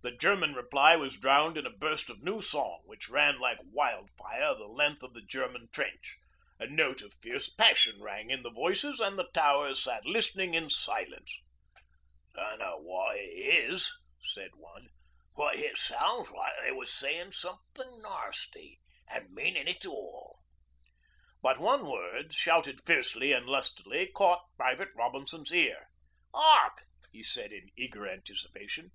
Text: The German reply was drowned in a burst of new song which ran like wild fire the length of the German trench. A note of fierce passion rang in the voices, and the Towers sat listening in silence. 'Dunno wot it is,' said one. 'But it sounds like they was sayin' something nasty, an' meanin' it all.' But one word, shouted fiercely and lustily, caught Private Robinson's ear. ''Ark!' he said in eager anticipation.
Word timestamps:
The 0.00 0.12
German 0.16 0.54
reply 0.54 0.96
was 0.96 1.18
drowned 1.18 1.58
in 1.58 1.66
a 1.66 1.76
burst 1.76 2.08
of 2.08 2.22
new 2.22 2.40
song 2.40 2.80
which 2.86 3.10
ran 3.10 3.38
like 3.38 3.58
wild 3.62 4.10
fire 4.12 4.54
the 4.54 4.64
length 4.64 5.02
of 5.02 5.12
the 5.12 5.20
German 5.20 5.68
trench. 5.70 6.16
A 6.58 6.66
note 6.66 7.02
of 7.02 7.12
fierce 7.12 7.50
passion 7.50 8.00
rang 8.00 8.30
in 8.30 8.42
the 8.42 8.48
voices, 8.48 9.00
and 9.00 9.18
the 9.18 9.28
Towers 9.34 9.82
sat 9.84 10.06
listening 10.06 10.54
in 10.54 10.70
silence. 10.70 11.36
'Dunno 12.34 12.78
wot 12.78 13.16
it 13.16 13.20
is,' 13.20 13.92
said 14.24 14.52
one. 14.54 14.88
'But 15.36 15.56
it 15.56 15.76
sounds 15.76 16.30
like 16.30 16.54
they 16.62 16.72
was 16.72 16.90
sayin' 16.90 17.30
something 17.30 18.00
nasty, 18.00 18.80
an' 19.08 19.26
meanin' 19.34 19.68
it 19.68 19.84
all.' 19.84 20.38
But 21.42 21.58
one 21.58 21.84
word, 21.84 22.32
shouted 22.32 22.86
fiercely 22.86 23.32
and 23.32 23.44
lustily, 23.46 24.06
caught 24.06 24.42
Private 24.56 24.94
Robinson's 24.94 25.52
ear. 25.52 25.88
''Ark!' 26.32 26.86
he 27.12 27.22
said 27.22 27.52
in 27.52 27.68
eager 27.76 28.08
anticipation. 28.08 28.92